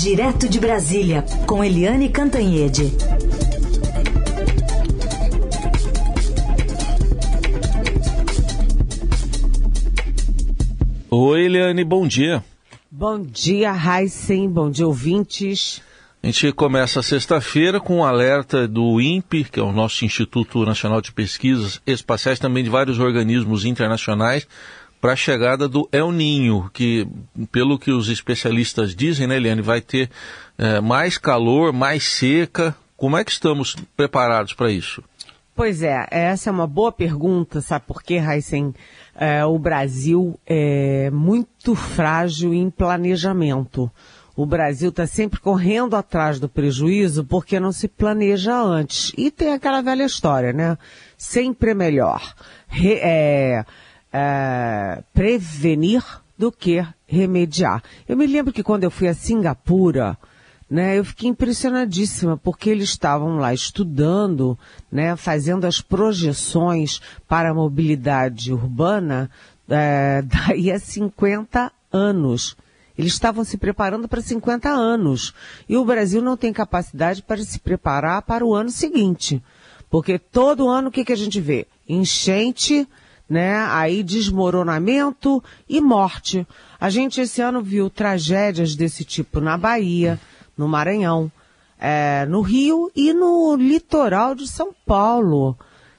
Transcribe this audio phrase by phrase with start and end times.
[0.00, 2.92] Direto de Brasília, com Eliane Cantanhede.
[11.10, 12.44] Oi, Eliane, bom dia.
[12.88, 15.82] Bom dia, Heisen, bom dia, ouvintes.
[16.22, 21.00] A gente começa sexta-feira com um alerta do INPE, que é o nosso Instituto Nacional
[21.00, 24.46] de Pesquisas Espaciais, também de vários organismos internacionais,
[25.00, 27.06] para a chegada do El Ninho, que,
[27.52, 30.10] pelo que os especialistas dizem, né, Eliane, vai ter
[30.56, 32.74] é, mais calor, mais seca.
[32.96, 35.02] Como é que estamos preparados para isso?
[35.54, 38.74] Pois é, essa é uma boa pergunta, sabe por quê, Heisen?
[39.14, 43.90] É, o Brasil é muito frágil em planejamento.
[44.36, 49.12] O Brasil está sempre correndo atrás do prejuízo porque não se planeja antes.
[49.18, 50.78] E tem aquela velha história, né?
[51.16, 52.22] Sempre é melhor
[52.68, 53.64] re, é,
[54.12, 56.02] é, prevenir
[56.36, 57.82] do que remediar.
[58.08, 60.16] Eu me lembro que quando eu fui a Singapura,
[60.70, 64.58] né, eu fiquei impressionadíssima porque eles estavam lá estudando,
[64.92, 69.30] né, fazendo as projeções para a mobilidade urbana
[69.68, 72.56] é, daí a 50 anos.
[72.96, 75.32] Eles estavam se preparando para 50 anos.
[75.68, 79.40] E o Brasil não tem capacidade para se preparar para o ano seguinte.
[79.88, 81.66] Porque todo ano o que, que a gente vê?
[81.88, 82.86] Enchente,
[83.28, 83.56] né?
[83.70, 86.46] Aí desmoronamento e morte.
[86.80, 90.18] A gente esse ano viu tragédias desse tipo na Bahia,
[90.56, 91.30] no Maranhão,
[91.78, 95.56] é, no Rio e no litoral de São Paulo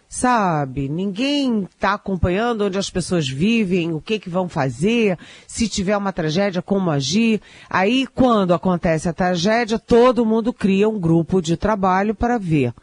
[0.10, 0.90] sabe?
[0.90, 6.12] Ninguém está acompanhando onde as pessoas vivem, o que que vão fazer, se tiver uma
[6.12, 7.40] tragédia, como agir.
[7.70, 12.74] Aí, quando acontece a tragédia, todo mundo cria um grupo de trabalho para ver.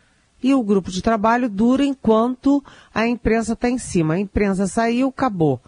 [0.46, 2.62] E o grupo de trabalho dura enquanto
[2.94, 4.14] a imprensa está em cima.
[4.14, 5.60] A imprensa saiu, acabou.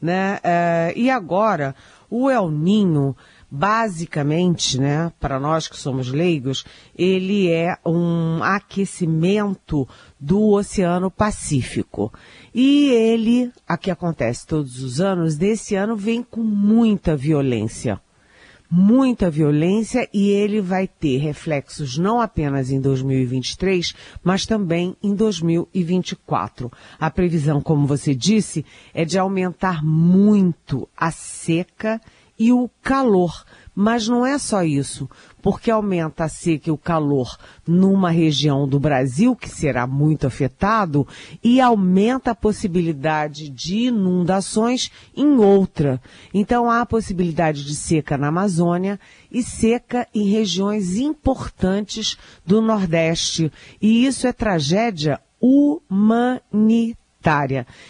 [0.00, 0.38] Né?
[0.44, 1.74] É, e agora,
[2.08, 3.16] o El Ninho,
[3.50, 6.64] basicamente, né, para nós que somos leigos,
[6.96, 9.88] ele é um aquecimento
[10.20, 12.12] do Oceano Pacífico.
[12.54, 18.00] E ele, a que acontece todos os anos, desse ano vem com muita violência.
[18.72, 23.92] Muita violência e ele vai ter reflexos não apenas em 2023,
[24.22, 26.70] mas também em 2024.
[26.98, 28.64] A previsão, como você disse,
[28.94, 32.00] é de aumentar muito a seca
[32.38, 33.44] e o calor.
[33.82, 35.08] Mas não é só isso,
[35.40, 41.08] porque aumenta a seca e o calor numa região do Brasil que será muito afetado
[41.42, 45.98] e aumenta a possibilidade de inundações em outra.
[46.34, 49.00] Então há a possibilidade de seca na Amazônia
[49.32, 53.50] e seca em regiões importantes do Nordeste.
[53.80, 57.00] E isso é tragédia humanitária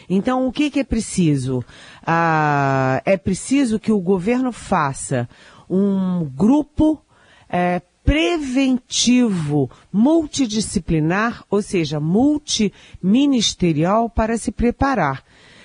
[0.09, 1.65] então, o que, que é preciso?
[2.05, 5.29] Ah, é preciso que o governo faça
[5.71, 7.01] um grupo
[7.49, 15.23] é, preventivo, multidisciplinar, ou seja, multiministerial para se preparar.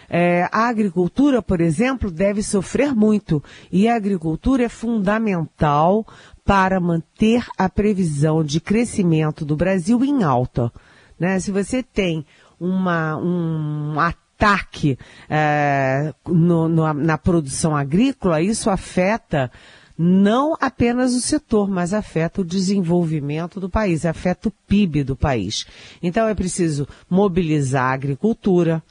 [0.08, 6.06] É, a agricultura, por exemplo, deve sofrer muito e a agricultura é fundamental
[6.44, 10.72] para manter a previsão de crescimento do Brasil em alta.
[11.20, 11.40] Né?
[11.40, 12.24] Se você tem
[12.60, 14.96] uma, um ataque
[15.28, 19.50] é, no, no, na produção agrícola, isso afeta
[19.98, 25.66] não apenas o setor, mas afeta o desenvolvimento do país, afeta o PIB do país.
[26.02, 28.84] Então é preciso mobilizar a agricultura,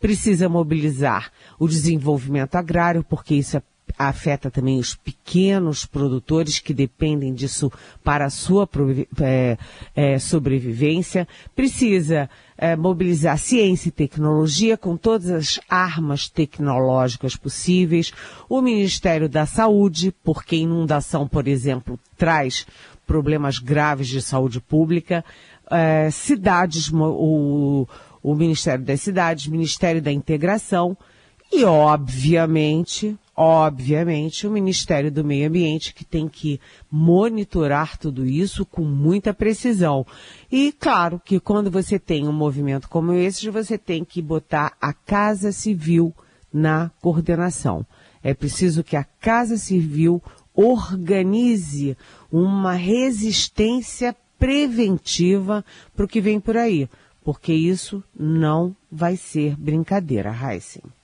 [0.00, 3.62] precisa mobilizar o desenvolvimento agrário, porque isso é
[3.98, 7.70] afeta também os pequenos produtores que dependem disso
[8.04, 8.68] para a sua
[9.20, 9.58] é,
[9.96, 11.26] é, sobrevivência.
[11.56, 18.12] Precisa é, mobilizar ciência e tecnologia com todas as armas tecnológicas possíveis.
[18.48, 22.64] O Ministério da Saúde, porque inundação, por exemplo, traz
[23.06, 25.24] problemas graves de saúde pública.
[25.70, 27.86] É, cidades, o,
[28.22, 30.96] o Ministério das Cidades, Ministério da Integração
[31.52, 36.60] e, obviamente, obviamente, o Ministério do Meio Ambiente que tem que
[36.90, 40.04] monitorar tudo isso com muita precisão.
[40.50, 44.92] E claro que quando você tem um movimento como esse, você tem que botar a
[44.92, 46.12] Casa Civil
[46.52, 47.86] na coordenação.
[48.24, 50.20] É preciso que a Casa Civil
[50.52, 51.96] organize
[52.32, 55.64] uma resistência preventiva
[55.94, 56.88] para o que vem por aí,
[57.22, 60.97] porque isso não vai ser brincadeira, Heisen.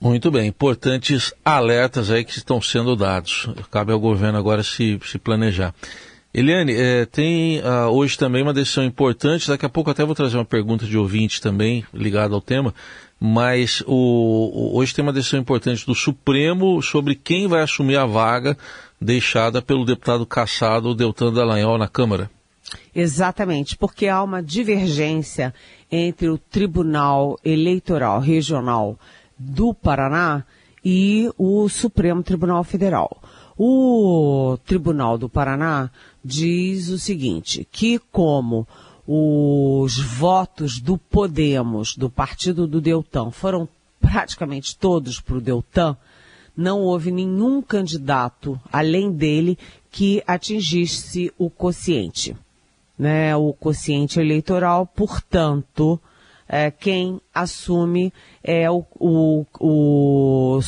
[0.00, 3.48] Muito bem, importantes alertas aí que estão sendo dados.
[3.70, 5.74] Cabe ao governo agora se, se planejar.
[6.32, 10.36] Eliane, é, tem uh, hoje também uma decisão importante, daqui a pouco até vou trazer
[10.36, 12.72] uma pergunta de ouvinte também ligada ao tema,
[13.18, 18.56] mas o, hoje tem uma decisão importante do Supremo sobre quem vai assumir a vaga
[19.00, 22.30] deixada pelo deputado caçado Deltan Dallagnol na Câmara.
[22.94, 25.54] Exatamente, porque há uma divergência
[25.90, 28.98] entre o Tribunal Eleitoral Regional
[29.38, 30.44] do Paraná
[30.84, 33.22] e o Supremo Tribunal Federal.
[33.56, 35.90] O Tribunal do Paraná
[36.24, 38.66] diz o seguinte, que como
[39.06, 43.68] os votos do Podemos, do partido do Deltan, foram
[44.00, 45.96] praticamente todos para o Deltan,
[46.56, 49.56] não houve nenhum candidato, além dele,
[49.90, 52.36] que atingisse o quociente,
[52.98, 56.00] né, o quociente eleitoral, portanto,
[56.48, 58.12] é, quem assume
[58.42, 60.60] é o, o, o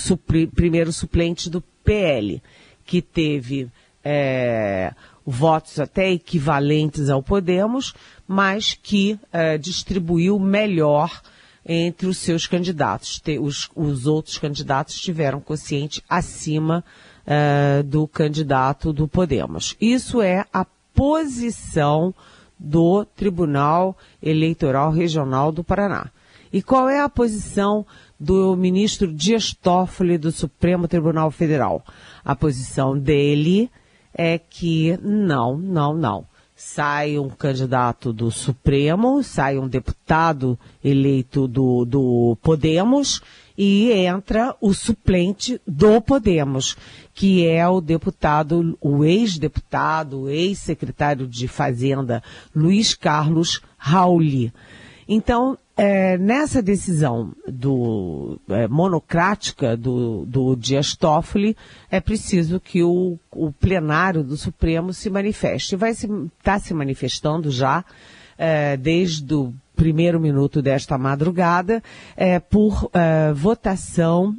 [0.55, 2.43] primeiro suplente do PL,
[2.85, 3.69] que teve
[4.05, 4.93] é,
[5.25, 7.95] votos até equivalentes ao Podemos,
[8.29, 11.23] mas que é, distribuiu melhor
[11.65, 13.23] entre os seus candidatos.
[13.41, 16.85] Os, os outros candidatos tiveram quociente acima
[17.27, 19.77] é, do candidato do Podemos.
[19.81, 22.15] Isso é a posição
[22.61, 26.11] do Tribunal Eleitoral Regional do Paraná.
[26.53, 27.87] E qual é a posição
[28.19, 31.83] do ministro Dias Toffoli do Supremo Tribunal Federal?
[32.23, 33.71] A posição dele
[34.13, 36.27] é que não, não, não.
[36.63, 43.23] Sai um candidato do Supremo, sai um deputado eleito do, do Podemos
[43.57, 46.77] e entra o suplente do Podemos,
[47.15, 52.23] que é o deputado, o ex-deputado, o ex-secretário de Fazenda,
[52.55, 54.53] Luiz Carlos Rauli.
[55.09, 61.57] Então, é, nessa decisão do, é, monocrática do, do Dias Toffoli,
[61.91, 65.77] é preciso que o, o plenário do Supremo se manifeste.
[65.77, 67.83] Vai estar se, tá se manifestando já
[68.37, 71.83] é, desde o primeiro minuto desta madrugada,
[72.15, 74.37] é, por é, votação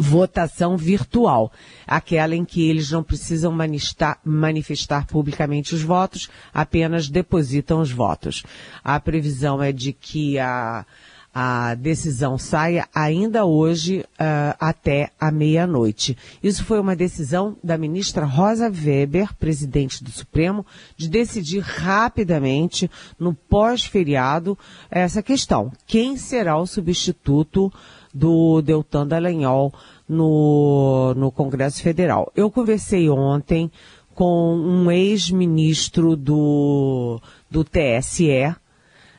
[0.00, 1.52] votação virtual,
[1.86, 8.42] aquela em que eles não precisam manifestar, manifestar, publicamente os votos, apenas depositam os votos.
[8.82, 10.86] A previsão é de que a,
[11.32, 16.16] a decisão saia ainda hoje uh, até a meia-noite.
[16.42, 20.66] Isso foi uma decisão da ministra Rosa Weber, presidente do Supremo,
[20.96, 24.58] de decidir rapidamente, no pós-feriado,
[24.90, 25.70] essa questão.
[25.86, 27.72] Quem será o substituto
[28.12, 29.72] do Deltan Dallagnol
[30.08, 32.32] no, no Congresso Federal?
[32.34, 33.70] Eu conversei ontem
[34.14, 37.20] com um ex-ministro do,
[37.50, 38.54] do TSE,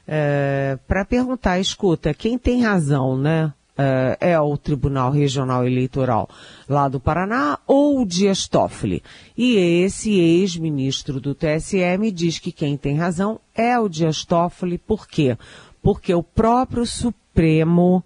[0.07, 3.53] é, para perguntar, escuta, quem tem razão, né?
[3.77, 6.29] É, é, o Tribunal Regional Eleitoral
[6.67, 9.01] lá do Paraná ou o Dias Toffoli?
[9.35, 14.77] E esse ex-ministro do TSE me diz que quem tem razão é o Dias Toffoli,
[14.77, 15.37] por quê?
[15.81, 18.03] Porque o próprio Supremo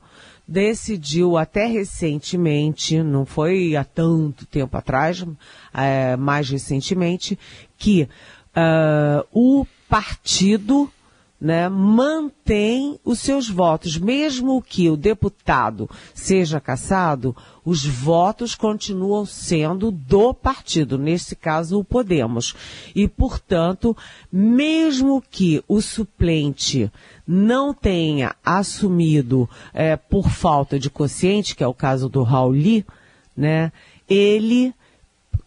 [0.48, 5.26] decidiu até recentemente, não foi há tanto tempo atrás,
[5.74, 7.38] é, mais recentemente,
[7.78, 10.90] que uh, o partido
[11.40, 13.98] né, mantém os seus votos.
[13.98, 21.84] Mesmo que o deputado seja cassado, os votos continuam sendo do partido, nesse caso o
[21.84, 22.56] Podemos.
[22.96, 23.96] E, portanto,
[24.32, 26.92] mesmo que o suplente
[27.28, 32.86] não tenha assumido é, por falta de consciente, que é o caso do Rauli,
[33.36, 33.72] né,
[34.08, 34.74] ele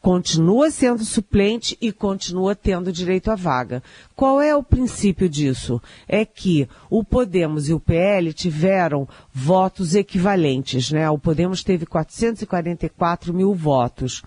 [0.01, 3.83] continua sendo suplente e continua tendo direito à vaga.
[4.15, 5.81] Qual é o princípio disso?
[6.07, 11.09] É que o Podemos e o PL tiveram votos equivalentes, né?
[11.11, 14.23] O Podemos teve 444 mil votos.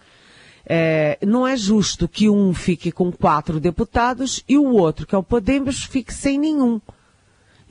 [0.66, 5.18] É, não é justo que um fique com quatro deputados e o outro, que é
[5.18, 6.80] o Podemos, fique sem nenhum.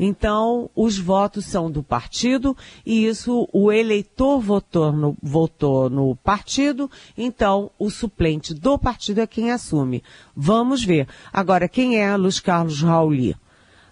[0.02, 6.90] Então, os votos são do partido e isso o eleitor votou no, votou no partido,
[7.18, 10.02] então o suplente do partido é quem assume.
[10.34, 11.06] Vamos ver.
[11.30, 13.36] Agora, quem é Luiz Carlos Rauli?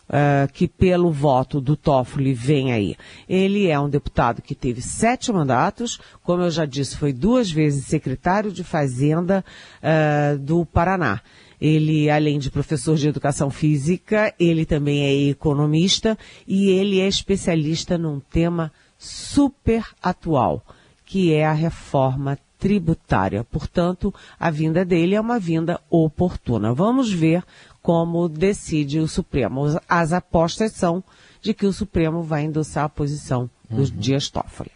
[0.08, 2.96] Uh, que pelo voto do Toffoli vem aí.
[3.28, 7.84] Ele é um deputado que teve sete mandatos, como eu já disse, foi duas vezes
[7.84, 9.44] secretário de Fazenda
[9.82, 11.20] uh, do Paraná.
[11.60, 17.98] Ele, além de professor de educação física, ele também é economista e ele é especialista
[17.98, 20.64] num tema super atual,
[21.04, 23.44] que é a reforma tributária.
[23.44, 26.74] Portanto, a vinda dele é uma vinda oportuna.
[26.74, 27.44] Vamos ver
[27.80, 29.64] como decide o Supremo.
[29.88, 31.02] As apostas são
[31.40, 33.90] de que o Supremo vai endossar a posição do uhum.
[33.96, 34.70] Dias Toffoli.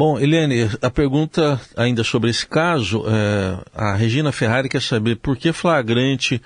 [0.00, 5.36] Bom, Eliane, a pergunta ainda sobre esse caso, é, a Regina Ferrari quer saber por
[5.36, 6.40] que flagrante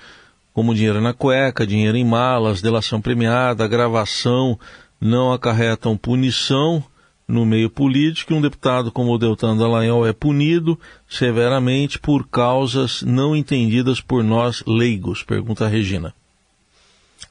[0.51, 4.59] como dinheiro na cueca, dinheiro em malas, delação premiada, gravação
[4.99, 6.83] não acarretam punição
[7.25, 13.03] no meio político e um deputado como o Deltan Dallagnol é punido severamente por causas
[13.03, 15.23] não entendidas por nós leigos?
[15.23, 16.13] Pergunta a Regina.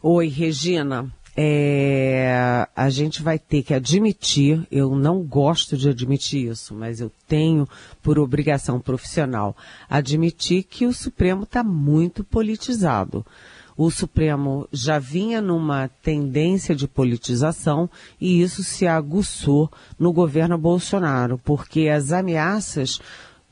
[0.02, 1.06] Oi, Regina.
[1.36, 7.10] É, a gente vai ter que admitir, eu não gosto de admitir isso, mas eu
[7.26, 7.68] tenho
[8.00, 9.56] por obrigação profissional
[9.90, 13.26] admitir que o Supremo está muito politizado.
[13.76, 21.40] O Supremo já vinha numa tendência de politização e isso se aguçou no governo Bolsonaro,
[21.44, 23.00] porque as ameaças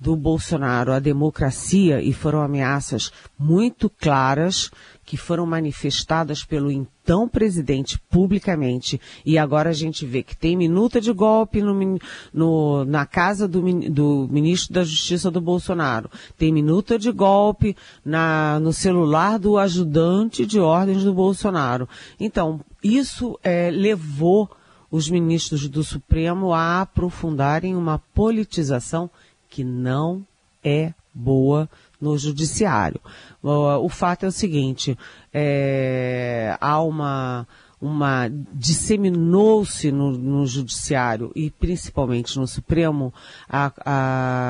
[0.03, 4.69] do Bolsonaro à democracia, e foram ameaças muito claras,
[5.05, 11.01] que foram manifestadas pelo então presidente publicamente, e agora a gente vê que tem minuta
[11.01, 11.99] de golpe no,
[12.35, 18.59] no, na casa do, do, ministro da Justiça do Bolsonaro, tem minuta de golpe na,
[18.59, 21.89] no celular do ajudante de ordens do Bolsonaro.
[22.19, 24.51] Então, isso é, levou
[24.91, 29.09] os ministros do Supremo a aprofundarem uma politização
[29.53, 30.27] que não
[30.65, 31.69] é boa
[32.01, 32.99] no judiciário.
[33.43, 34.99] O, fato é o seguinte,
[35.31, 37.47] é, há uma,
[37.83, 43.13] uma disseminou-se no, no, judiciário e principalmente no Supremo
[43.49, 43.73] a,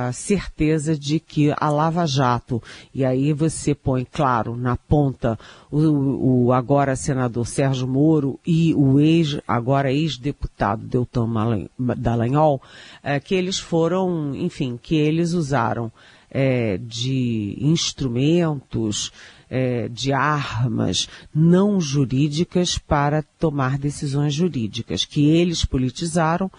[0.09, 2.63] a, certeza de que a Lava Jato
[2.95, 5.39] e aí você põe claro na ponta
[5.71, 11.27] o, o agora senador Sérgio Moro e o ex agora ex-deputado Deltan
[11.97, 12.61] Dallagnol
[13.03, 15.91] é, que eles foram enfim que eles usaram
[16.33, 19.13] é, de instrumentos,
[19.55, 26.51] é, de armas não jurídicas para tomar decisões jurídicas, que eles politizaram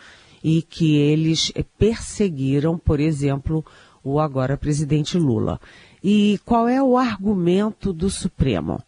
[0.43, 3.65] e que eles é, perseguiram, por exemplo,
[4.03, 5.59] o agora presidente Lula.
[6.03, 8.79] E qual é o argumento do Supremo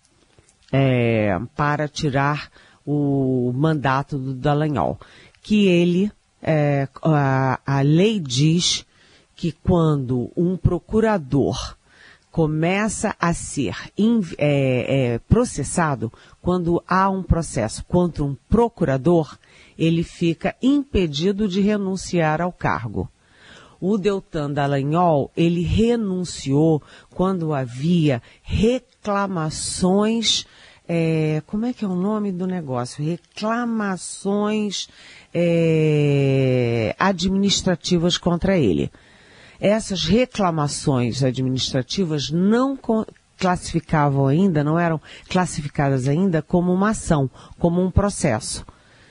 [0.72, 2.52] é, para tirar
[2.86, 5.00] o mandato do Dallagnol?
[5.42, 6.12] Que ele,
[6.44, 8.86] é, a, a lei diz
[9.36, 11.76] que quando um procurador
[12.36, 13.78] começa a ser
[14.38, 16.12] é, é, processado,
[16.42, 19.38] quando há um processo contra um procurador,
[19.80, 23.10] ele fica impedido de renunciar ao cargo.
[23.80, 30.46] O Deltan Dallagnol, ele renunciou quando havia reclamações,
[30.90, 33.02] é, como é que é o nome do negócio?
[33.02, 34.90] Reclamações
[35.34, 38.92] é, administrativas contra ele
[39.60, 42.78] essas reclamações administrativas não
[43.38, 48.66] classificavam ainda, não eram classificadas ainda como uma ação, como um processo.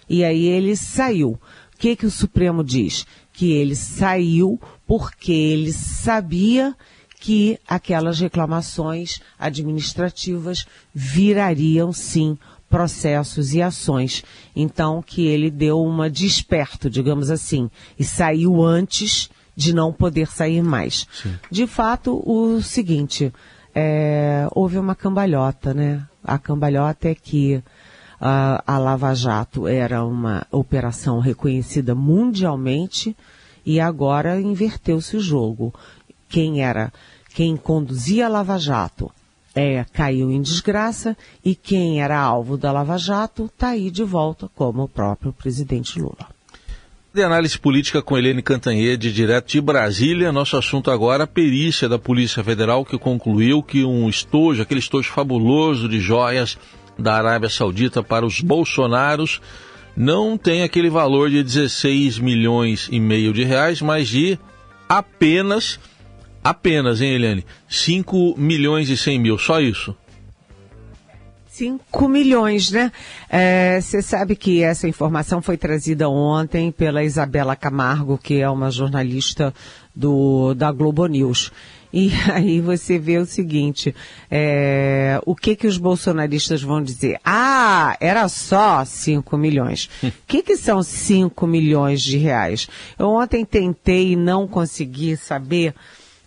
[0.09, 1.39] E aí ele saiu.
[1.75, 3.07] O que, que o Supremo diz?
[3.33, 6.75] Que ele saiu porque ele sabia
[7.19, 14.23] que aquelas reclamações administrativas virariam sim processos e ações.
[14.55, 20.63] Então, que ele deu uma desperto, digamos assim, e saiu antes de não poder sair
[20.63, 21.07] mais.
[21.13, 21.35] Sim.
[21.51, 23.33] De fato, o seguinte,
[23.75, 26.07] é, houve uma cambalhota, né?
[26.23, 27.63] A cambalhota é que
[28.21, 33.17] a, a Lava Jato era uma operação reconhecida mundialmente
[33.67, 35.75] e agora inverteu-se o jogo.
[36.29, 36.93] Quem era,
[37.35, 39.11] quem conduzia a Lava Jato
[39.55, 44.51] é, caiu em desgraça e quem era alvo da Lava Jato está aí de volta
[44.55, 46.34] como o próprio presidente Lula
[47.15, 50.33] de análise política com Helene Cantanhede, direto de Brasília.
[50.33, 55.13] Nosso assunto agora, a perícia da Polícia Federal, que concluiu que um estojo, aquele estojo
[55.13, 56.59] fabuloso de joias
[56.99, 59.41] da Arábia Saudita para os bolsonaros,
[59.97, 64.37] não tem aquele valor de 16 milhões e meio de reais, mas de
[64.89, 65.79] apenas,
[66.43, 67.47] apenas, hein, Helene?
[67.69, 69.97] 5 milhões e 100 mil, só isso.
[71.55, 72.91] 5 milhões, né?
[73.81, 78.73] Você é, sabe que essa informação foi trazida ontem pela Isabela Camargo, que é uma
[78.73, 79.55] jornalista
[79.95, 81.53] do, da Globo News.
[81.93, 83.95] E aí você vê o seguinte,
[84.29, 87.21] é, o que que os bolsonaristas vão dizer?
[87.25, 89.89] Ah, era só 5 milhões.
[90.03, 92.69] O que que são 5 milhões de reais?
[92.99, 95.73] Eu ontem tentei e não consegui saber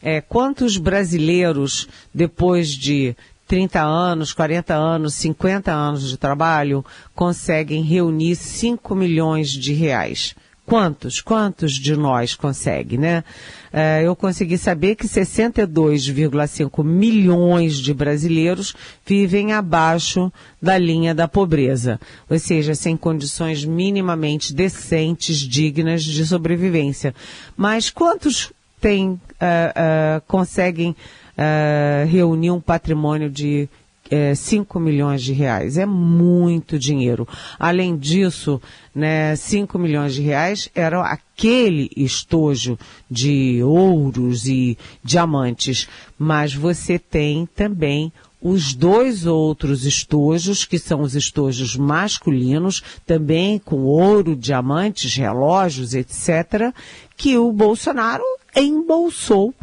[0.01, 3.13] é, quantos brasileiros, depois de
[3.47, 6.85] 30 anos, 40 anos, 50 anos de trabalho,
[7.15, 10.35] conseguem reunir 5 milhões de reais.
[10.67, 11.21] Quantos?
[11.21, 13.23] Quantos de nós consegue, né?
[13.71, 18.75] É, eu consegui saber que 62,5 milhões de brasileiros
[19.05, 20.29] vivem abaixo
[20.61, 21.97] da linha da pobreza,
[22.29, 27.15] ou seja, sem condições minimamente decentes, dignas de sobrevivência.
[27.55, 28.51] Mas quantos
[28.81, 30.93] têm, uh, uh, conseguem
[31.37, 33.69] uh, reunir um patrimônio de
[34.09, 35.77] é, 5 milhões de reais.
[35.77, 37.27] É muito dinheiro.
[37.59, 38.61] Além disso,
[38.93, 42.77] né, 5 milhões de reais era aquele estojo
[43.09, 45.87] de ouros e diamantes.
[46.17, 53.83] Mas você tem também os dois outros estojos, que são os estojos masculinos, também com
[53.83, 56.71] ouro, diamantes, relógios, etc.,
[57.17, 58.23] que o Bolsonaro
[58.55, 59.53] embolsou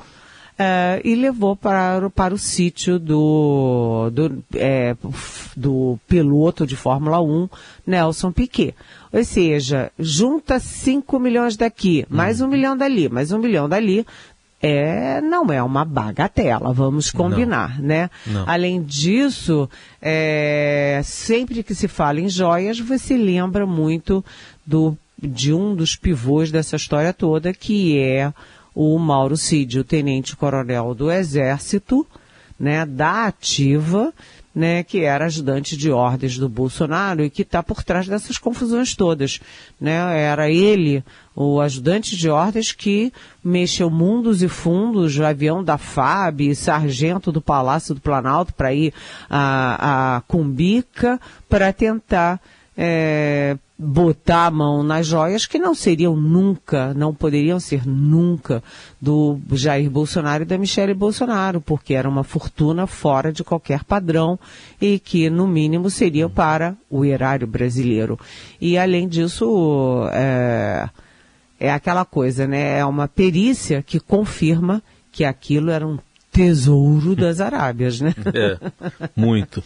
[0.55, 4.95] Uh, e levou para, para o sítio do, do, é,
[5.57, 7.49] do piloto de Fórmula 1,
[7.85, 8.73] Nelson Piquet.
[9.13, 14.07] Ou seja, junta 5 milhões daqui, mais um milhão dali, mais um milhão dali,
[14.63, 18.11] é, não é uma bagatela, vamos combinar, não, né?
[18.27, 18.49] Não.
[18.49, 19.69] Além disso,
[20.01, 24.25] é, sempre que se fala em joias, você lembra muito
[24.65, 28.33] do, de um dos pivôs dessa história toda, que é
[28.75, 32.07] o Mauro Cid, tenente-coronel do Exército,
[32.59, 34.13] né, da ativa,
[34.55, 38.95] né, que era ajudante de ordens do Bolsonaro e que está por trás dessas confusões
[38.95, 39.41] todas.
[39.81, 39.97] Né?
[40.21, 41.03] Era ele,
[41.35, 43.13] o ajudante de ordens, que
[43.43, 48.95] mexeu mundos e fundos, o avião da FAB, sargento do Palácio do Planalto para ir
[49.29, 52.41] a, a Cumbica para tentar
[52.77, 58.63] é, botar a mão nas joias que não seriam nunca, não poderiam ser nunca
[59.01, 64.39] do Jair Bolsonaro e da Michele Bolsonaro, porque era uma fortuna fora de qualquer padrão
[64.81, 68.19] e que, no mínimo, seriam para o erário brasileiro.
[68.61, 70.89] E, além disso, é,
[71.59, 72.79] é aquela coisa, né?
[72.79, 75.99] É uma perícia que confirma que aquilo era um
[76.31, 78.15] tesouro das Arábias, né?
[78.33, 78.59] É,
[79.17, 79.63] muito.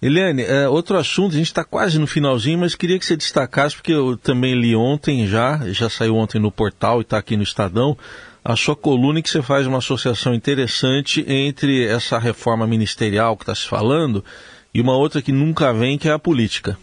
[0.00, 3.74] Eliane, é, outro assunto, a gente está quase no finalzinho, mas queria que você destacasse,
[3.74, 7.42] porque eu também li ontem já, já saiu ontem no portal e está aqui no
[7.42, 7.98] Estadão,
[8.44, 13.54] a sua coluna que você faz uma associação interessante entre essa reforma ministerial que está
[13.54, 14.24] se falando
[14.72, 16.78] e uma outra que nunca vem, que é a política.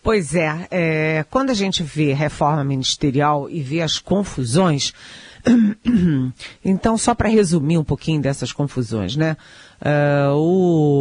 [0.00, 4.94] Pois é, é quando a gente vê reforma ministerial e vê as confusões,
[6.64, 9.36] então só para resumir um pouquinho dessas confusões, né?
[9.80, 10.95] Uh, o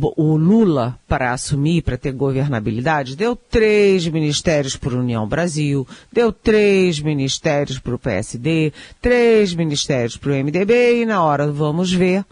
[0.00, 7.00] o, Lula, para assumir, para ter governabilidade, deu três ministérios para União Brasil, deu três
[7.00, 12.24] ministérios para o PSD, três ministérios para o MDB e na hora vamos ver,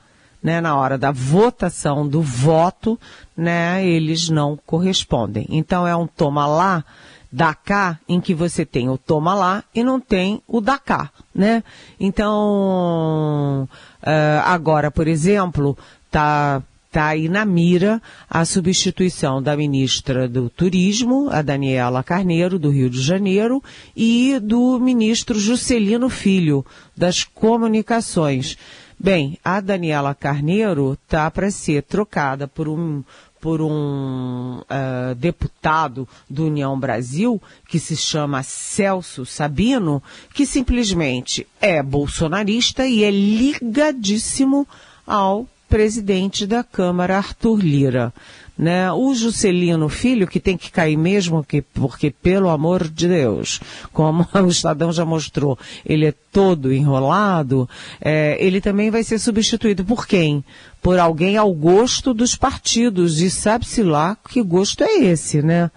[0.42, 2.98] né, na hora da votação do voto,
[3.36, 5.46] né, eles não correspondem.
[5.48, 6.84] Então é um toma lá,
[7.30, 11.10] da cá, em que você tem o toma lá e não tem o da cá,
[11.34, 11.62] né?
[12.00, 13.68] Então,
[14.02, 15.76] uh, agora, por exemplo,
[16.10, 16.62] tá
[16.98, 22.90] está aí na mira a substituição da ministra do Turismo, a Daniela Carneiro, do Rio
[22.90, 23.62] de Janeiro,
[23.96, 28.58] e do ministro Juscelino Filho, das Comunicações.
[28.98, 33.04] Bem, a Daniela Carneiro está para ser trocada por um
[33.40, 40.02] por um uh, deputado do União Brasil, que se chama Celso Sabino,
[40.34, 44.66] que simplesmente é bolsonarista e é ligadíssimo
[45.06, 48.12] ao presidente da Câmara, Arthur Lira.
[48.56, 48.90] Né?
[48.90, 53.60] O Juscelino Filho, que tem que cair mesmo, que, porque, pelo amor de Deus,
[53.92, 57.68] como o Estadão já mostrou, ele é todo enrolado,
[58.00, 60.44] é, ele também vai ser substituído por quem?
[60.82, 65.70] Por alguém ao gosto dos partidos, e sabe-se lá que gosto é esse, né?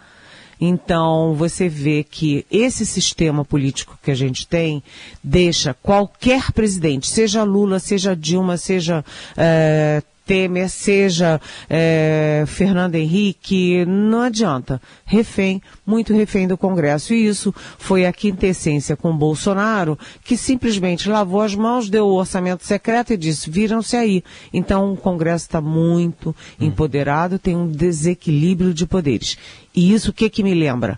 [0.64, 4.84] Então, você vê que esse sistema político que a gente tem
[5.24, 9.04] deixa qualquer presidente, seja Lula, seja Dilma, seja
[9.36, 14.82] é, Temer, seja é, Fernando Henrique, não adianta.
[15.04, 17.14] Refém, muito refém do Congresso.
[17.14, 22.66] E isso foi a quintessência com Bolsonaro, que simplesmente lavou as mãos, deu o orçamento
[22.66, 24.24] secreto e disse, viram-se aí.
[24.54, 26.66] Então o Congresso está muito hum.
[26.66, 29.38] empoderado, tem um desequilíbrio de poderes.
[29.76, 30.98] E isso o que, que me lembra?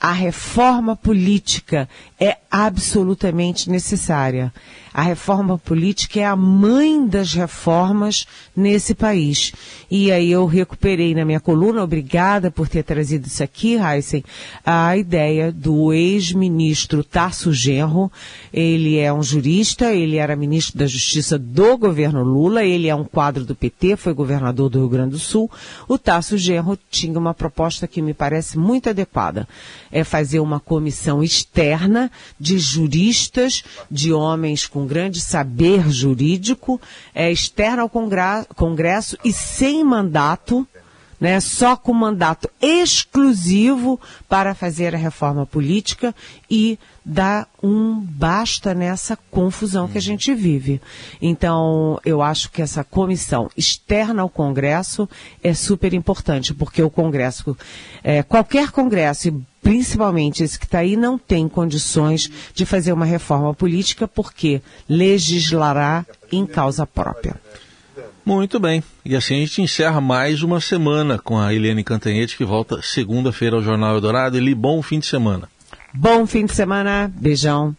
[0.00, 4.52] A reforma política é absolutamente necessária.
[4.92, 9.52] A reforma política é a mãe das reformas nesse país.
[9.90, 14.22] E aí eu recuperei na minha coluna, obrigada por ter trazido isso aqui, Heisen,
[14.64, 18.10] a ideia do ex-ministro Tarso Genro.
[18.52, 23.04] Ele é um jurista, ele era ministro da Justiça do governo Lula, ele é um
[23.04, 25.50] quadro do PT, foi governador do Rio Grande do Sul.
[25.88, 29.48] O Tarso Genro tinha uma proposta que me parece muito adequada.
[29.90, 36.80] É fazer uma comissão externa de juristas, de homens com grande saber jurídico,
[37.14, 37.90] é, externo ao
[38.54, 40.66] Congresso e sem mandato,
[41.20, 46.14] né, só com mandato exclusivo para fazer a reforma política
[46.50, 50.80] e dar um basta nessa confusão que a gente vive.
[51.20, 55.08] Então, eu acho que essa comissão externa ao Congresso
[55.42, 57.56] é super importante, porque o Congresso,
[58.02, 63.54] é, qualquer Congresso, principalmente esse que está aí, não tem condições de fazer uma reforma
[63.54, 67.34] política, porque legislará em causa própria.
[68.24, 68.82] Muito bem.
[69.04, 73.56] E assim a gente encerra mais uma semana com a Eliane Cantanhete, que volta segunda-feira
[73.56, 74.36] ao Jornal Eldorado.
[74.36, 75.48] Eli, bom fim de semana.
[75.92, 77.12] Bom fim de semana.
[77.14, 77.76] Beijão.